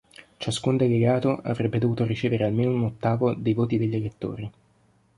Ciascun 0.39 0.77
delegato 0.77 1.41
avrebbe 1.43 1.77
dovuto 1.77 2.05
ricevere 2.05 2.43
almeno 2.43 2.71
un 2.71 2.85
ottavo 2.85 3.35
dei 3.35 3.53
voti 3.53 3.77
degli 3.77 3.93
elettori. 3.97 4.51